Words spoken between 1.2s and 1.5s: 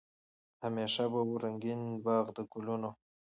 وو